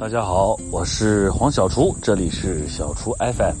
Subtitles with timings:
[0.00, 3.54] 大家好，我是黄小厨，这里是小厨 FM。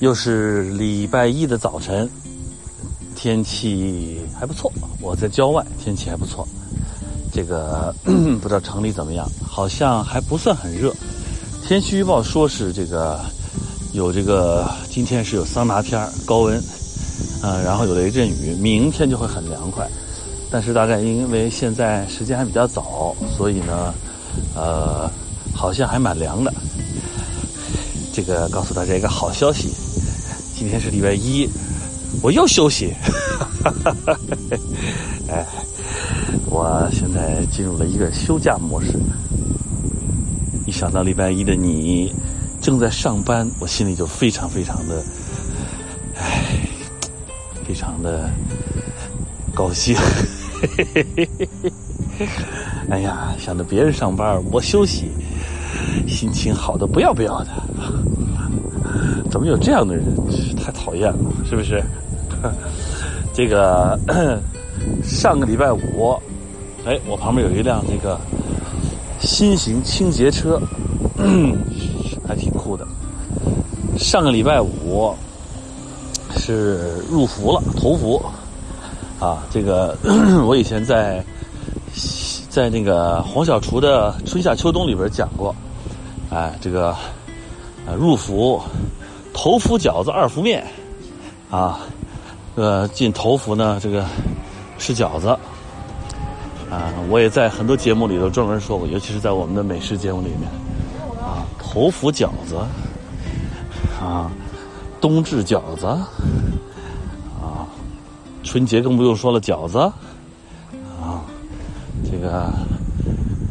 [0.00, 2.06] 又是礼拜一的早晨，
[3.16, 4.70] 天气还不错，
[5.00, 6.46] 我在郊外，天气还不错。
[7.32, 10.94] 这个 不知道城里怎么样，好像还不算很热。
[11.66, 13.18] 天气预报说是这个
[13.94, 16.62] 有这个今天是有桑拿天高温，
[17.42, 19.88] 嗯，然后有雷阵雨，明天就会很凉快。
[20.50, 23.94] 但是大概因为现在时间还比较早，所以呢。
[24.54, 25.10] 呃，
[25.54, 26.52] 好像还蛮凉的。
[28.12, 29.68] 这个告诉大家一个好消息，
[30.56, 31.48] 今天是礼拜一，
[32.22, 32.94] 我又休息。
[35.28, 35.44] 哎，
[36.46, 38.92] 我现在进入了一个休假模式。
[40.66, 42.14] 一想到礼拜一的你
[42.60, 45.02] 正在上班，我心里就非常非常的，
[46.16, 46.68] 哎，
[47.66, 48.30] 非常的
[49.54, 49.96] 高兴。
[52.90, 55.10] 哎呀，想着别人上班，我休息，
[56.06, 57.48] 心情好的不要不要的。
[59.30, 60.04] 怎么有这样的人？
[60.56, 61.82] 太讨厌了，是不是？
[63.34, 63.98] 这个
[65.02, 66.16] 上个礼拜五，
[66.86, 68.20] 哎，我旁边有一辆这个
[69.20, 70.60] 新型清洁车，
[72.28, 72.86] 还挺酷的。
[73.98, 75.14] 上个礼拜五
[76.36, 78.24] 是入伏了，头伏
[79.18, 79.42] 啊。
[79.50, 79.96] 这个
[80.46, 81.24] 我以前在。
[82.54, 85.52] 在那个黄小厨的春夏秋冬里边讲过，
[86.30, 86.94] 哎，这个
[87.84, 88.62] 呃入伏
[89.32, 90.64] 头伏饺子二伏面
[91.50, 91.80] 啊，
[92.54, 94.06] 呃进头伏呢这个
[94.78, 95.36] 吃饺子
[96.70, 100.42] 啊，我也在很多节目里头专门说过，尤其是在我们的美食节目里面
[101.20, 102.56] 啊，头伏饺子
[104.00, 104.30] 啊，
[105.00, 105.86] 冬至饺子
[107.42, 107.66] 啊，
[108.44, 109.92] 春节更不用说了饺子。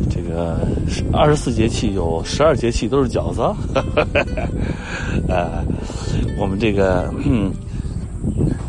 [0.10, 0.60] 这个
[0.96, 3.42] 这个二十四节气有十二节气都是饺子，
[5.28, 5.64] 呃，
[6.38, 7.14] 我们这个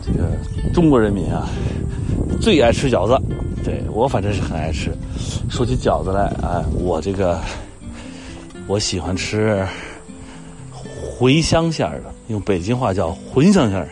[0.04, 0.30] 这个
[0.72, 1.48] 中国人民啊，
[2.40, 3.20] 最爱吃饺子，
[3.64, 4.92] 对我反正是很爱吃。
[5.50, 7.40] 说起饺子来啊，我这个
[8.66, 9.66] 我喜欢吃
[11.18, 13.88] 茴香馅儿的，用北京话叫茴香馅儿，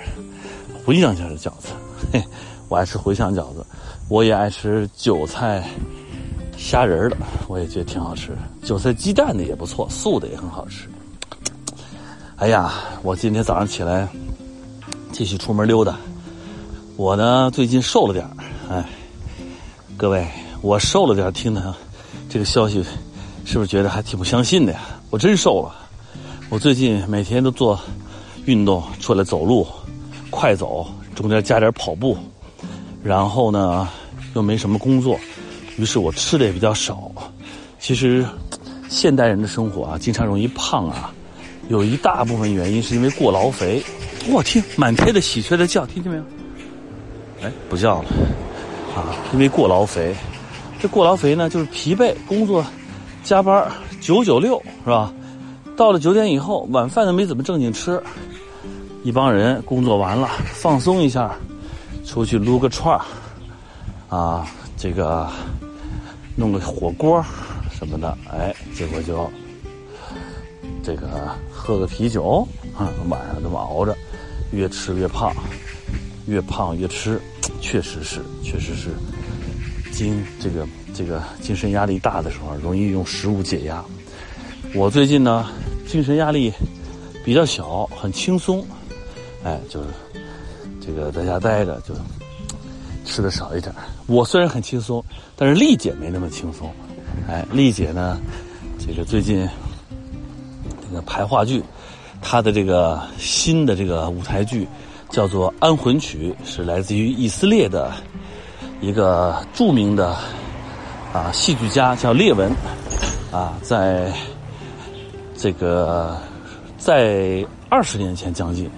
[0.84, 1.68] 茴香馅儿的饺子，
[2.12, 2.22] 嘿，
[2.68, 3.64] 我爱吃茴香饺子。
[4.08, 5.64] 我也爱吃韭菜
[6.62, 7.16] 虾仁的，
[7.48, 8.30] 我也觉得挺好吃。
[8.62, 10.88] 韭菜鸡蛋的也不错，素的也很好吃。
[12.36, 14.08] 哎呀，我今天早上起来
[15.10, 15.96] 继续出门溜达。
[16.96, 18.24] 我呢最近瘦了点
[18.70, 18.88] 哎，
[19.96, 20.26] 各位，
[20.60, 21.74] 我瘦了点听的
[22.28, 22.82] 这个消息，
[23.44, 24.80] 是不是觉得还挺不相信的呀？
[25.10, 25.74] 我真瘦了。
[26.48, 27.78] 我最近每天都做
[28.44, 29.66] 运动，出来走路，
[30.30, 32.16] 快走，中间加点跑步。
[33.02, 33.88] 然后呢，
[34.34, 35.18] 又没什么工作，
[35.76, 37.10] 于是我吃的也比较少。
[37.78, 38.24] 其实，
[38.88, 41.12] 现代人的生活啊，经常容易胖啊，
[41.68, 43.82] 有一大部分原因是因为过劳肥。
[44.30, 46.24] 我听满天的喜鹊在叫，听见没有？
[47.42, 48.08] 哎，不叫了
[48.94, 50.14] 啊，因为过劳肥。
[50.80, 52.64] 这过劳肥呢，就是疲惫，工作
[53.24, 53.68] 加班
[54.00, 55.12] 九九六是吧？
[55.76, 58.00] 到了九点以后，晚饭都没怎么正经吃。
[59.02, 61.34] 一帮人工作完了，放松一下。
[62.04, 63.02] 出去撸个串儿，
[64.08, 64.46] 啊，
[64.76, 65.28] 这个
[66.36, 67.24] 弄个火锅
[67.70, 69.30] 什么的，哎，结果就
[70.82, 73.96] 这个喝个啤酒，啊，晚上这么熬着，
[74.52, 75.32] 越吃越胖，
[76.26, 77.20] 越胖越吃，
[77.60, 78.90] 确实是，确实是，
[79.92, 83.84] 精这个这个精神压力大的时候，容易用食物解压。
[84.74, 85.48] 我最近呢，
[85.86, 86.52] 精神压力
[87.24, 88.66] 比较小，很轻松，
[89.44, 89.88] 哎，就是。
[90.84, 91.94] 这个在家待着就
[93.04, 93.74] 吃的少一点。
[94.06, 95.04] 我虽然很轻松，
[95.36, 96.70] 但是丽姐没那么轻松。
[97.28, 98.18] 哎，丽姐呢，
[98.78, 99.48] 这个最近
[100.88, 101.62] 这个排话剧，
[102.20, 104.66] 她的这个新的这个舞台剧
[105.10, 107.92] 叫做《安魂曲》，是来自于以色列的
[108.80, 110.16] 一个著名的
[111.12, 112.50] 啊戏剧家叫列文
[113.30, 114.12] 啊，在
[115.36, 116.16] 这个
[116.78, 118.70] 在二十年前将近。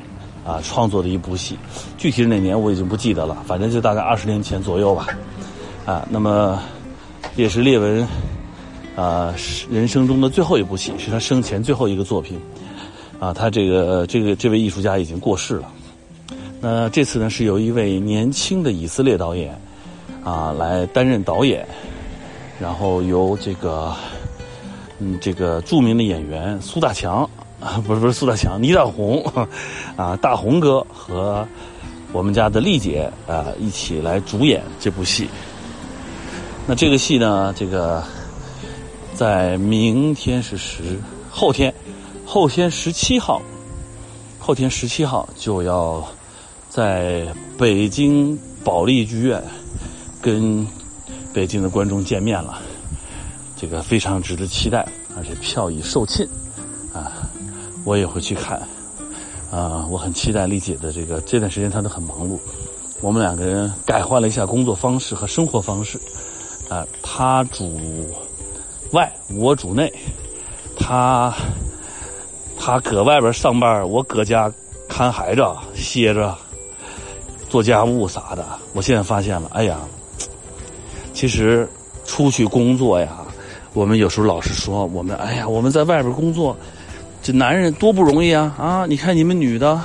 [0.45, 1.59] 啊，创作的一部戏，
[1.97, 5.09] 具体是哪年我已经不记得了，反正就大概二十年前左右吧。
[5.87, 6.61] 啊，那么
[7.35, 8.07] 也是列文
[8.95, 9.35] 啊
[9.71, 12.39] 人生中的最后一部戏，是他生前最后一个作品。
[13.21, 15.73] 啊，他这个这个这位艺术家已经过世了。
[16.61, 19.59] 那这次呢，是由一位年轻的以色列导演
[20.23, 21.67] 啊来担任导演，
[22.61, 23.95] 然后由这个
[24.99, 27.29] 嗯这个著名的演员苏大强。
[27.65, 29.25] 啊，不是不是苏大强，倪大红，
[29.97, 31.49] 啊，大红哥和
[32.13, 35.27] 我们家的丽姐啊一起来主演这部戏。
[36.67, 38.05] 那这个戏呢，这个
[39.15, 41.01] 在明天是十，
[41.31, 41.73] 后天，
[42.27, 43.41] 后天十七号，
[44.39, 46.07] 后天十七号就要
[46.69, 47.27] 在
[47.57, 49.43] 北京保利剧院
[50.21, 50.67] 跟
[51.33, 52.59] 北京的观众见面了，
[53.57, 56.29] 这个非常值得期待，而且票已售罄，
[56.93, 57.29] 啊，
[57.85, 58.61] 我也会去看，
[59.51, 62.39] 啊，我很期待丽姐的这个这段时间她都很忙碌，
[63.01, 66.01] 我们两个人改换了一下工作方式和生活方式，
[66.69, 67.79] 啊，她主
[68.93, 69.93] 外，我主内，
[70.79, 71.33] 她
[72.59, 74.51] 她搁外边上班，我搁家
[74.89, 75.43] 看孩子、
[75.75, 76.35] 歇着、
[77.49, 78.45] 做家务啥的。
[78.73, 79.79] 我现在发现了，哎呀。
[81.17, 81.69] 其实，
[82.05, 83.19] 出去工作呀，
[83.73, 86.57] 我们有时候老是说我们，哎呀，我们在外边工作，
[87.25, 88.55] 这男人多不容易啊！
[88.59, 89.81] 啊，你看你们女的，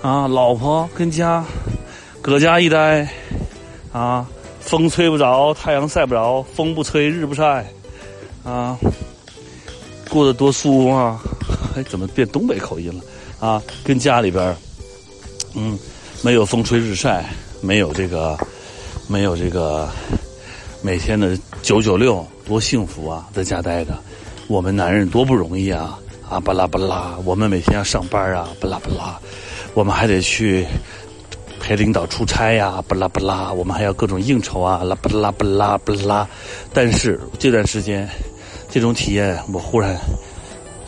[0.00, 1.44] 啊，老婆跟家，
[2.22, 3.06] 搁家一待，
[3.92, 4.26] 啊，
[4.60, 7.66] 风吹不着，太阳晒不着，风不吹，日不晒，
[8.44, 8.78] 啊，
[10.08, 11.20] 过得多舒服啊！
[11.76, 13.46] 哎，怎么变东北口音了？
[13.46, 14.56] 啊，跟家里边，
[15.52, 15.78] 嗯，
[16.22, 17.26] 没有风吹日晒，
[17.60, 18.38] 没有这个，
[19.06, 19.86] 没有这个。
[20.80, 23.98] 每天的九九六多幸福啊，在家待着，
[24.48, 25.98] 我们男人多不容易啊
[26.28, 29.18] 啊巴拉巴拉，我们每天要上班啊巴拉巴拉，
[29.74, 30.66] 我们还得去
[31.60, 36.28] 陪领导出差呀巴拉巴拉，我们还要各种应酬啊啦巴拉巴拉巴拉。
[36.72, 38.08] 但是这段时间，
[38.70, 39.96] 这种体验，我忽然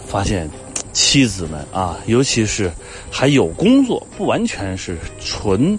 [0.06, 0.48] 发现，
[0.92, 2.70] 妻子们啊，尤其是
[3.10, 5.78] 还有工作，不完全是纯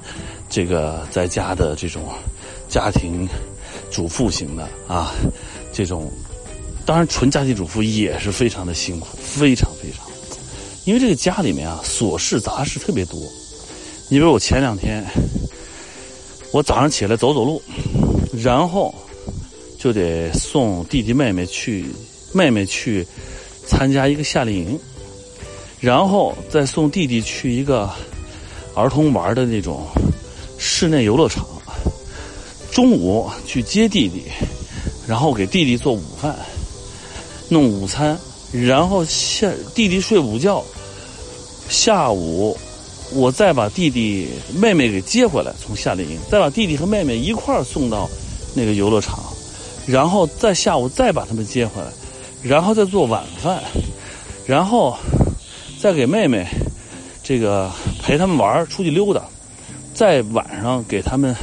[0.49, 2.03] 这个在家的这种
[2.69, 3.27] 家庭。
[3.89, 5.13] 主妇型的啊，
[5.71, 6.11] 这种
[6.87, 10.07] 当然纯家庭主妇也是非常的辛苦，非常非常，
[10.85, 13.19] 因为这个家里面啊琐事杂事特别多。
[14.07, 15.05] 你比如我前两天，
[16.53, 17.61] 我早上起来走走路，
[18.41, 18.95] 然后
[19.77, 21.87] 就得送弟弟妹妹去
[22.31, 23.05] 妹妹去
[23.67, 24.79] 参加一个夏令营，
[25.81, 27.91] 然后再送弟弟去一个
[28.73, 29.85] 儿童玩的那种
[30.57, 31.45] 室内游乐场。
[32.71, 34.23] 中午去接弟弟，
[35.05, 36.33] 然后给弟弟做午饭，
[37.49, 38.17] 弄午餐，
[38.51, 40.63] 然后下弟弟睡午觉，
[41.69, 42.57] 下午
[43.13, 48.09] 我再把弟弟妹妹给接回来，从夏令营，再把弟弟和妹妹一块儿送到
[48.53, 49.23] 那个游乐场，
[49.85, 51.87] 然后再下午再把他们接回来，
[52.41, 53.61] 然后再做晚饭，
[54.45, 54.97] 然后
[55.79, 56.45] 再给妹妹
[57.23, 57.71] 这个
[58.01, 59.23] 陪他们玩出去溜达，
[59.93, 61.35] 在晚上给他们。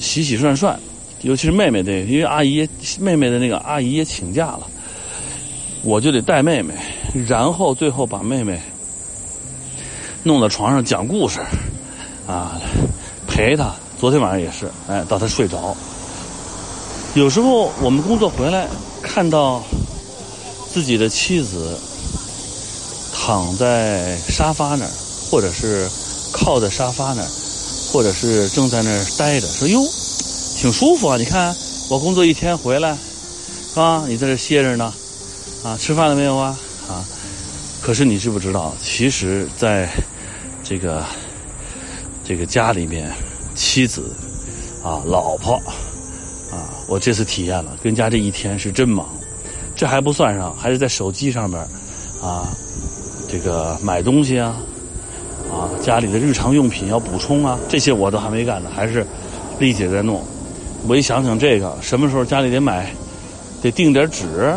[0.00, 0.80] 洗洗涮涮，
[1.20, 2.66] 尤其是妹妹的，因为阿姨
[2.98, 4.66] 妹妹的那个阿姨也请假了，
[5.84, 6.72] 我就得带妹妹，
[7.28, 8.58] 然后最后把妹妹
[10.22, 11.40] 弄到床上讲故事，
[12.26, 12.58] 啊，
[13.28, 13.70] 陪她。
[14.00, 15.76] 昨天晚上也是，哎，到她睡着。
[17.14, 18.66] 有时候我们工作回来，
[19.02, 19.62] 看到
[20.72, 21.78] 自己的妻子
[23.14, 24.90] 躺在沙发那儿，
[25.30, 25.86] 或者是
[26.32, 27.28] 靠在沙发那儿。
[27.92, 29.80] 或者是正在那儿待着，说哟，
[30.56, 31.16] 挺舒服啊！
[31.16, 31.54] 你看
[31.88, 32.98] 我工作一天回来，
[33.76, 34.04] 啊？
[34.08, 34.92] 你在这歇着呢，
[35.64, 36.54] 啊，吃饭了没有啊？
[36.90, 37.02] 啊，
[37.80, 39.88] 可是你知不知道，其实在
[40.62, 41.02] 这个
[42.22, 43.10] 这个家里面，
[43.54, 44.14] 妻子
[44.84, 45.54] 啊，老婆
[46.52, 49.08] 啊，我这次体验了，跟家这一天是真忙，
[49.74, 51.58] 这还不算上，还是在手机上边
[52.22, 52.46] 啊，
[53.26, 54.54] 这个买东西啊。
[55.50, 59.06] 啊，家里的日常用品要补充啊，这些我都还没干呢，还是
[59.58, 60.22] 丽姐在弄。
[60.86, 62.92] 我一想想这个，什么时候家里得买，
[63.62, 64.54] 得订点纸，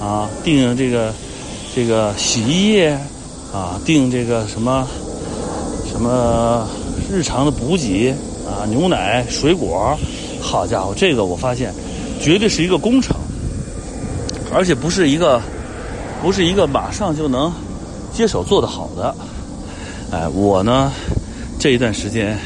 [0.00, 1.12] 啊，订这个
[1.74, 2.98] 这个洗衣液，
[3.52, 4.88] 啊，订这个什么
[5.90, 6.66] 什么
[7.12, 8.10] 日常的补给
[8.46, 9.96] 啊，牛奶、水果。
[10.42, 11.70] 好家伙，这个我发现
[12.18, 13.14] 绝对是一个工程，
[14.50, 15.38] 而且不是一个
[16.22, 17.52] 不是一个马上就能
[18.10, 19.14] 接手做得好的。
[20.10, 20.90] 哎，我呢，
[21.58, 22.38] 这一段时间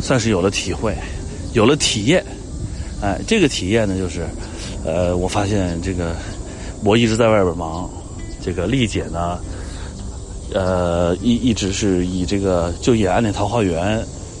[0.00, 0.96] 算是有了体会，
[1.52, 2.24] 有了体验。
[3.02, 4.26] 哎，这个体验呢，就是，
[4.82, 6.16] 呃，我发现这个
[6.84, 7.90] 我一直在外边忙，
[8.42, 9.38] 这个丽姐呢，
[10.52, 13.98] 呃，一一直是以这个就演《暗恋桃花源》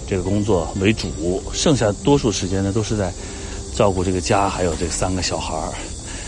[0.08, 3.12] 这个工作为主，剩下多数时间呢都是在
[3.74, 5.54] 照顾这个家，还有这三个小孩，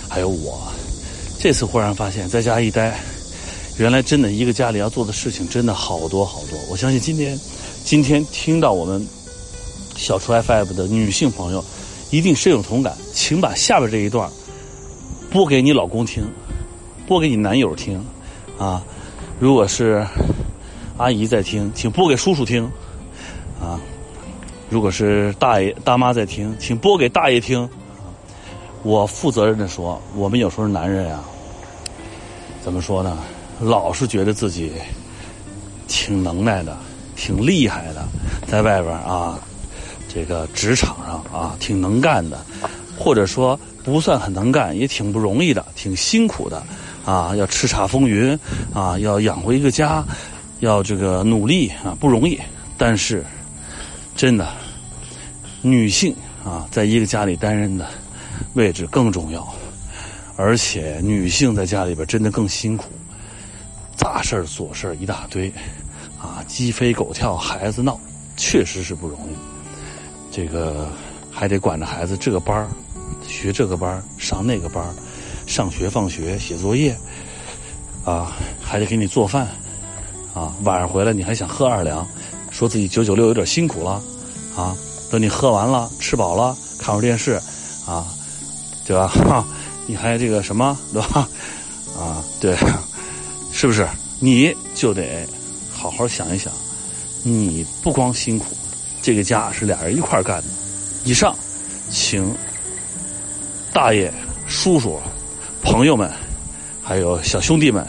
[0.09, 0.61] 还有我。
[1.39, 2.99] 这次忽然发现，在家一待。
[3.79, 7.39] 原来真的一个家里要做的事情真的好多好多，我相信今天，
[7.85, 9.07] 今天听到我们
[9.95, 11.65] 小厨 FM 的女性朋友，
[12.11, 14.29] 一定深有同感，请把下边这一段
[15.31, 16.27] 播给你老公听，
[17.07, 18.03] 播给你男友听，
[18.59, 18.83] 啊，
[19.39, 20.05] 如果是
[20.97, 22.65] 阿姨在听，请播给叔叔听，
[23.61, 23.79] 啊，
[24.71, 27.69] 如果是大爷大妈在听，请播给大爷听，
[28.83, 31.21] 我负责任的说，我们有时候男人呀，
[32.63, 33.19] 怎么说呢？
[33.61, 34.73] 老是觉得自己
[35.89, 36.75] 挺能耐的，
[37.17, 38.09] 挺厉害的，
[38.47, 39.39] 在外边啊，
[40.09, 42.39] 这个职场上啊，挺能干的，
[42.99, 43.59] 或者说
[43.91, 46.63] 不算很能干，也挺不容易的，挺辛苦的，
[47.05, 48.39] 啊，要叱咤风云，
[48.75, 50.05] 啊，要养活一个家，
[50.61, 52.39] 要这个努力啊，不容易。
[52.77, 53.25] 但是，
[54.15, 54.47] 真的，
[55.63, 56.15] 女性
[56.45, 57.89] 啊，在一个家里担任的
[58.55, 59.47] 位置更重要，
[60.37, 62.85] 而且女性在家里边真的更辛苦。
[63.97, 65.53] 杂事儿、琐事儿一大堆，
[66.21, 67.99] 啊，鸡飞狗跳，孩子闹，
[68.37, 69.35] 确实是不容易。
[70.31, 70.89] 这个
[71.33, 72.69] 还得管着孩子这个班儿，
[73.41, 74.85] 学这个班，上那个班，
[75.47, 76.97] 上学放学写作业，
[78.05, 79.47] 啊，还得给你做饭，
[80.35, 82.07] 啊，晚上回来你还想喝二两，
[82.51, 84.03] 说自己九九六有点辛苦了，
[84.57, 84.77] 啊，
[85.11, 87.41] 等你喝完了吃饱了看会儿电视，
[87.87, 88.07] 啊，
[88.85, 89.07] 对吧？
[89.29, 89.47] 哈，
[89.87, 91.29] 你还这个什么，对吧？
[91.97, 92.57] 啊，对。
[93.51, 93.89] 是不是？
[94.21, 95.27] 你就得
[95.73, 96.53] 好好想一想，
[97.25, 98.47] 你不光辛苦，
[99.03, 100.45] 这个家是俩人一块干的。
[101.05, 101.35] 以上，
[101.91, 102.33] 请
[103.73, 104.13] 大爷、
[104.47, 105.01] 叔叔、
[105.63, 106.11] 朋友们，
[106.83, 107.87] 还有小兄弟们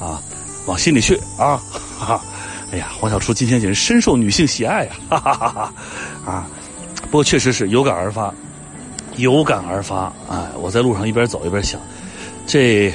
[0.00, 0.22] 啊，
[0.66, 1.56] 往心里去啊！
[1.98, 2.24] 哈哈，
[2.72, 4.92] 哎呀，黄小厨今天简直深受女性喜爱呀！
[5.08, 5.72] 哈哈哈哈
[6.24, 6.46] 啊，
[7.02, 8.32] 不过确实是有感而发，
[9.16, 10.12] 有感而发。
[10.28, 11.80] 哎，我在路上一边走一边想，
[12.46, 12.92] 这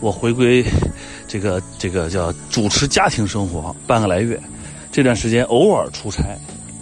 [0.00, 0.64] 我回归。
[1.26, 4.40] 这个这个叫主持家庭生活半个来月，
[4.92, 6.22] 这段时间偶尔出差，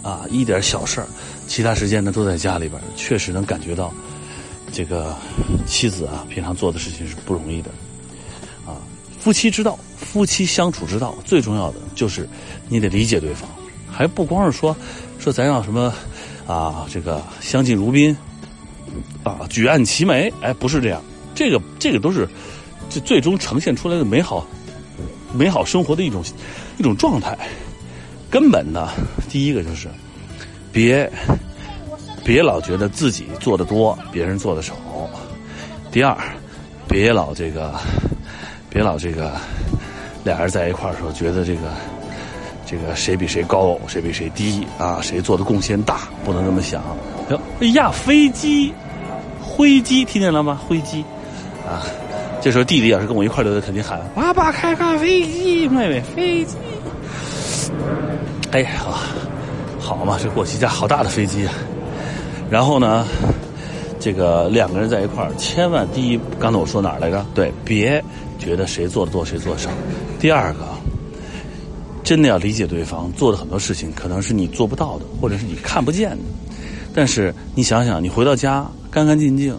[0.03, 1.07] 啊，一点小事儿，
[1.47, 3.91] 其他时间呢都在家里边，确实能感觉到，
[4.73, 5.15] 这个
[5.65, 7.69] 妻子啊平常做的事情是不容易的，
[8.65, 8.81] 啊，
[9.19, 12.27] 夫妻之道，夫妻相处之道，最重要的就是
[12.67, 13.47] 你得理解对方，
[13.89, 14.75] 还不光是说
[15.19, 15.93] 说咱要什么
[16.47, 18.17] 啊这个相敬如宾，
[19.23, 21.01] 啊举案齐眉，哎，不是这样，
[21.35, 22.27] 这个这个都是。
[22.89, 24.45] 这最终呈现出来的美好、
[25.33, 26.23] 美好生活的一种
[26.77, 27.35] 一种状态，
[28.29, 28.87] 根本的
[29.29, 29.87] 第一个就是
[30.71, 31.11] 别
[32.23, 34.73] 别老觉得自己做的多，别人做的少；
[35.91, 36.15] 第二，
[36.87, 37.73] 别老这个
[38.69, 39.33] 别老这个
[40.23, 41.61] 俩人在一块儿的时候觉得这个
[42.65, 44.99] 这个谁比谁高，谁比谁低啊？
[45.01, 46.07] 谁做的贡献大？
[46.23, 46.81] 不能这么想。
[47.59, 48.73] 哎呀，飞机，
[49.41, 50.59] 灰机，听见了吗？
[50.67, 51.03] 灰机
[51.67, 51.83] 啊！
[52.41, 56.55] 这时候弟弟要是跟我一块溜的，肯定喊：“爸爸开开飞机，妹妹飞机。”
[58.51, 58.69] 哎呀，
[59.79, 61.53] 好嘛，这过去架好大的飞机啊！
[62.49, 63.05] 然后呢，
[63.99, 67.25] 这个两个人在一块儿，千万第一，刚才我说哪儿来着？
[67.33, 68.03] 对，别
[68.37, 69.69] 觉得谁做的多，谁做的少。
[70.19, 70.59] 第二个，
[72.03, 76.23] 真的要理解对方做的很多事情，可能是你做不到的，或者是你看不见的。
[76.93, 79.57] 但是你想想，你回到家干干净净、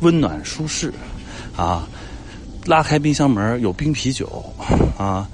[0.00, 0.92] 温暖舒适，
[1.56, 1.88] 啊。
[2.66, 4.40] 拉开冰箱门有冰啤酒，
[4.96, 5.26] 啊，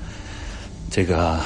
[0.90, 1.38] 这个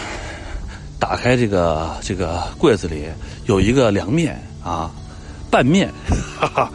[0.97, 3.07] 打开这个这个柜子里
[3.47, 4.93] 有一个凉面啊，
[5.53, 5.93] 拌面，
[6.41, 6.73] 哈哈，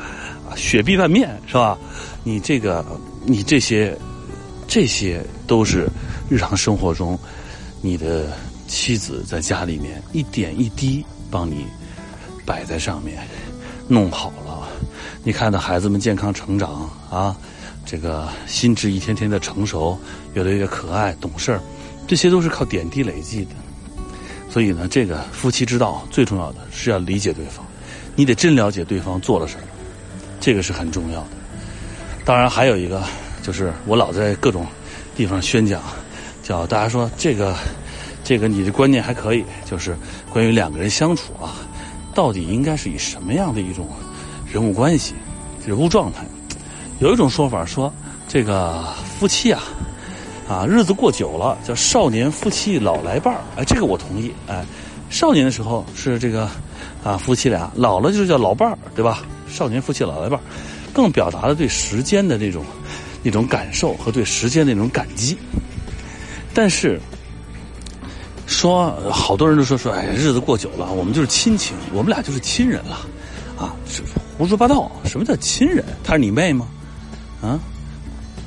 [0.55, 1.75] 雪碧拌面是吧？
[2.23, 2.85] 你这个
[3.25, 3.97] 你这些
[4.67, 5.89] 这些都是
[6.29, 7.17] 日常生活中
[7.81, 8.27] 你的
[8.67, 11.65] 妻子在家里面一点一滴帮你
[12.45, 13.27] 摆在上面，
[13.87, 14.67] 弄好了，
[15.23, 17.35] 你看到孩子们健康成长啊。
[17.83, 19.97] 这个心智一天天的成熟，
[20.33, 21.61] 越来越可爱、懂事儿，
[22.05, 23.51] 这些都是靠点滴累积的。
[24.49, 27.65] 所以呢，这个夫妻之道最重要的是要理解对方，
[28.15, 29.61] 你得真了解对方做了什么，
[30.39, 31.27] 这个是很重要的。
[32.25, 33.03] 当然还有一个，
[33.41, 34.65] 就是我老在各种
[35.15, 35.81] 地方宣讲，
[36.43, 37.55] 叫大家说这个
[38.23, 39.95] 这个你的观念还可以，就是
[40.31, 41.55] 关于两个人相处啊，
[42.13, 43.87] 到底应该是以什么样的一种
[44.51, 45.13] 人物关系、
[45.65, 46.25] 人物状态。
[46.99, 47.93] 有一种说法说，
[48.27, 48.83] 这个
[49.17, 49.63] 夫妻啊，
[50.49, 54.65] 啊日子过久了叫少年夫妻老来伴儿，哎，这个我同意，哎，
[55.09, 56.49] 少年的时候是这个
[57.03, 59.23] 啊夫妻俩，老了就是叫老伴儿，对吧？
[59.47, 60.43] 少年夫妻老来伴儿，
[60.93, 62.65] 更表达了对时间的那种
[63.23, 65.37] 那种感受和对时间的那种感激。
[66.53, 66.99] 但是
[68.45, 72.97] 说好多人都说说，哎，日子过久了，我们就是亲情，我们俩就是亲人了，
[73.57, 73.75] 啊，
[74.37, 75.83] 胡说八道，什么叫亲人？
[76.03, 76.67] 他是你妹吗？
[77.41, 77.59] 啊，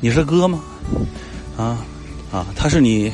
[0.01, 0.61] 你是哥吗？
[1.57, 1.79] 啊
[2.33, 3.13] 啊，他是你，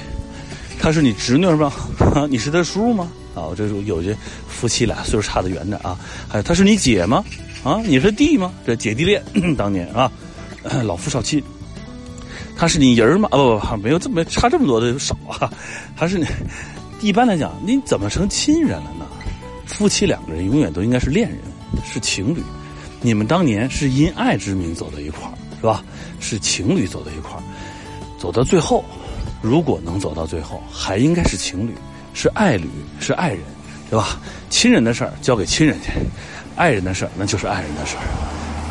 [0.81, 1.73] 他是你侄女吗？
[2.31, 3.09] 你是他叔吗？
[3.37, 4.17] 啊，这有些
[4.49, 5.97] 夫妻俩岁数差得远的啊。
[6.29, 7.23] 还有，他是你姐吗？
[7.63, 8.53] 啊，你是弟吗？
[8.67, 9.23] 这姐弟恋
[9.57, 10.11] 当年啊，
[10.83, 11.45] 老夫少妻。
[12.57, 13.29] 他是你人吗？
[13.31, 15.53] 啊不不，没有这么差这么多的少啊。
[15.95, 16.25] 还是
[17.01, 19.07] 一般来讲，你怎么成亲人了呢？
[19.67, 21.39] 夫妻两个人永远都应该是恋人，
[21.85, 22.43] 是情侣。
[23.03, 25.85] 你们当年是因爱之名走到一块儿，是吧？
[26.19, 27.43] 是情侣走到一块儿，
[28.19, 28.83] 走到最后，
[29.43, 31.75] 如果能走到最后，还应该是情侣，
[32.17, 33.41] 是爱侣，是爱人，
[33.91, 34.19] 对吧？
[34.49, 35.91] 亲人的事儿交给亲人去，
[36.57, 38.03] 爱人的事儿那就是爱人的事儿。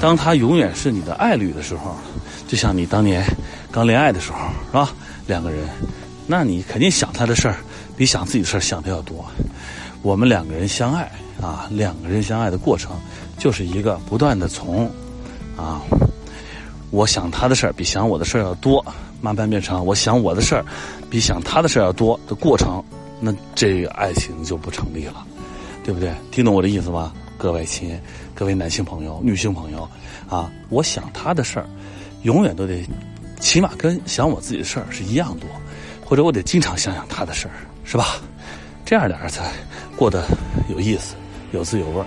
[0.01, 1.95] 当他永远是你的爱侣的时候，
[2.47, 3.23] 就像你当年
[3.71, 4.91] 刚恋爱的时候，是吧？
[5.27, 5.59] 两个人，
[6.25, 7.57] 那你肯定想他的事儿，
[7.95, 9.23] 比想自己的事儿想的要多。
[10.01, 12.99] 我们两个人相爱啊，两个人相爱的过程，
[13.37, 14.89] 就是一个不断的从
[15.55, 15.81] 啊，
[16.89, 18.83] 我想他的事儿比想我的事儿要多，
[19.21, 20.65] 慢慢变成我想我的事儿
[21.11, 22.83] 比想他的事儿要多的过程，
[23.19, 25.25] 那这爱情就不成立了，
[25.83, 26.13] 对不对？
[26.31, 27.13] 听懂我的意思吗？
[27.37, 27.99] 各位亲，
[28.33, 29.87] 各位男性朋友、女性朋友
[30.29, 31.65] 啊，我想他的事儿，
[32.23, 32.85] 永远都得
[33.39, 35.49] 起码跟想我自己的事儿是一样多，
[36.05, 37.53] 或者我得经常想想他的事儿，
[37.83, 38.17] 是吧？
[38.85, 39.51] 这样俩人才
[39.95, 40.25] 过得
[40.69, 41.15] 有意思、
[41.51, 42.05] 有滋有味儿。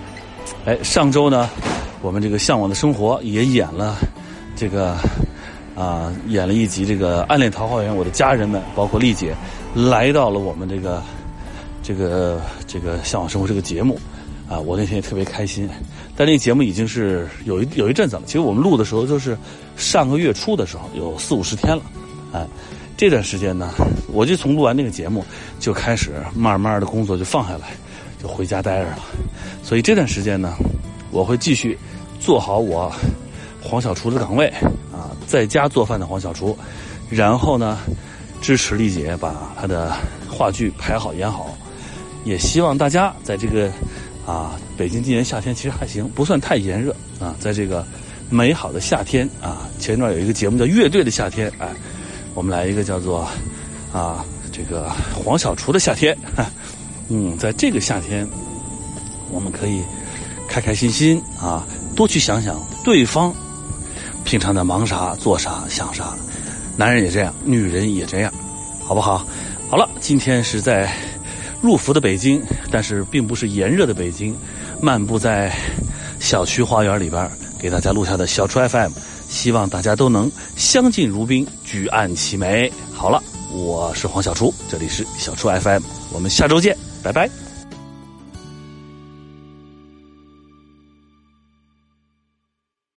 [0.65, 1.49] 哎，上周呢，
[2.01, 3.97] 我们这个《向往的生活》也演了
[4.55, 4.95] 这个
[5.75, 7.91] 啊，演了一集这个《暗恋桃花源》。
[7.95, 9.35] 我的家人们，包括丽姐，
[9.75, 11.01] 来到了我们这个
[11.83, 13.99] 这个这个《向往生活》这个节目
[14.49, 15.69] 啊，我那天也特别开心。
[16.15, 19.37] 但那节目已经是有一有一阵子了，其实我们录的时候就是
[19.77, 21.83] 上个月初的时候，有四五十天了，
[22.33, 22.45] 哎。
[22.97, 23.71] 这段时间呢，
[24.11, 25.23] 我就从录完那个节目
[25.57, 27.69] 就开始慢慢的工作就放下来，
[28.21, 28.99] 就回家待着了。
[29.63, 30.53] 所以这段时间呢，
[31.09, 31.79] 我会继续
[32.19, 32.91] 做好我
[33.61, 34.47] 黄小厨的岗位
[34.91, 36.57] 啊，在家做饭的黄小厨。
[37.09, 37.77] 然后呢，
[38.41, 39.95] 支持丽姐把她的
[40.29, 41.55] 话剧排好演好。
[42.25, 43.71] 也希望大家在这个
[44.25, 47.85] 啊，北京今年夏天其实还行，不算太炎热啊，在这个
[48.29, 51.69] 美好的夏天啊，前段有一个节目叫《乐队的夏天》哎。
[52.35, 53.27] 我们来一个叫做
[53.91, 56.15] 啊，这个黄小厨的夏天，
[57.09, 58.25] 嗯，在这个夏天，
[59.31, 59.81] 我们可以
[60.47, 61.65] 开开心心啊，
[61.95, 63.33] 多去想想对方
[64.23, 66.15] 平常在忙啥、做啥、想啥。
[66.79, 68.33] 男人也这样，女人也这样，
[68.85, 69.27] 好不好？
[69.69, 70.89] 好了，今天是在
[71.61, 74.33] 入伏的北京，但是并不是炎热的北京，
[74.81, 75.53] 漫步在
[76.21, 78.93] 小区花园里边，给大家录下的小厨 FM。
[79.27, 82.71] 希望大家都能相敬如宾，举案齐眉。
[82.93, 87.29] 好了，我是黄小厨，这里是小厨 FM，我们下周见，拜拜。